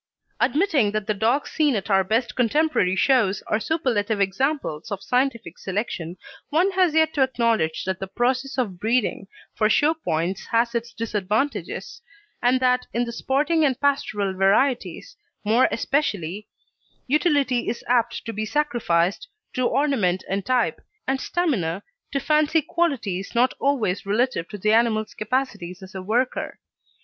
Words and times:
Admitting 0.39 0.93
that 0.93 1.05
the 1.05 1.13
dogs 1.13 1.51
seen 1.51 1.75
at 1.75 1.87
our 1.91 2.03
best 2.03 2.35
contemporary 2.35 2.95
shows 2.95 3.43
are 3.45 3.59
superlative 3.59 4.19
examples 4.19 4.89
of 4.91 5.03
scientific 5.03 5.59
selection, 5.59 6.17
one 6.49 6.71
has 6.71 6.95
yet 6.95 7.13
to 7.13 7.21
acknowledge 7.21 7.83
that 7.85 7.99
the 7.99 8.07
process 8.07 8.57
of 8.57 8.79
breeding 8.79 9.27
for 9.53 9.69
show 9.69 9.93
points 9.93 10.47
has 10.47 10.73
its 10.73 10.91
disadvantages, 10.91 12.01
and 12.41 12.59
that, 12.59 12.87
in 12.95 13.05
the 13.05 13.11
sporting 13.11 13.63
and 13.63 13.79
pastoral 13.79 14.33
varieties 14.33 15.15
more 15.45 15.67
especially, 15.71 16.47
utility 17.05 17.69
is 17.69 17.83
apt 17.87 18.25
to 18.25 18.33
be 18.33 18.43
sacrificed 18.43 19.27
to 19.53 19.67
ornament 19.67 20.23
and 20.27 20.47
type, 20.47 20.81
and 21.05 21.21
stamina 21.21 21.83
to 22.11 22.19
fancy 22.19 22.63
qualities 22.63 23.35
not 23.35 23.53
always 23.59 24.03
relative 24.03 24.47
to 24.49 24.57
the 24.57 24.73
animal's 24.73 25.13
capacities 25.13 25.83
as 25.83 25.93
a 25.93 26.01
worker. 26.01 26.59